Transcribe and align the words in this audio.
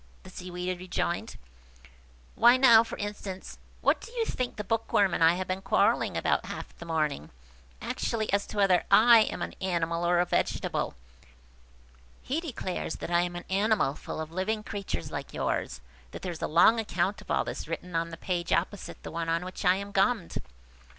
the 0.23 0.31
Seaweed 0.31 0.79
rejoined. 0.79 1.37
"Why 2.33 2.57
now, 2.57 2.83
for 2.83 2.97
instance, 2.97 3.59
what 3.81 4.01
do 4.01 4.11
you 4.13 4.25
think 4.25 4.55
the 4.55 4.63
Bookworm 4.63 5.13
and 5.13 5.23
I 5.23 5.35
have 5.35 5.47
been 5.47 5.61
quarrelling 5.61 6.17
about 6.17 6.47
half 6.47 6.75
the 6.79 6.87
morning? 6.87 7.29
Actually 7.83 8.33
as 8.33 8.47
to 8.47 8.57
whether 8.57 8.83
I 8.89 9.19
am 9.19 9.43
an 9.43 9.53
animal 9.61 10.03
or 10.03 10.17
a 10.17 10.25
vegetable. 10.25 10.95
He 12.23 12.41
declares 12.41 12.95
that 12.95 13.11
I 13.11 13.21
am 13.21 13.35
an 13.35 13.45
animal 13.47 13.93
full 13.93 14.19
of 14.19 14.29
little 14.31 14.37
living 14.37 14.63
creatures 14.63 15.11
like 15.11 15.35
yours, 15.35 15.77
and 16.05 16.13
that 16.13 16.23
there 16.23 16.31
is 16.31 16.41
a 16.41 16.47
long 16.47 16.79
account 16.79 17.21
of 17.21 17.29
all 17.29 17.43
this 17.43 17.67
written 17.67 17.95
on 17.95 18.09
the 18.09 18.17
page 18.17 18.51
opposite 18.51 19.03
the 19.03 19.11
one 19.11 19.29
on 19.29 19.45
which 19.45 19.63
I 19.65 19.75
am 19.75 19.91
gummed!" 19.91 20.37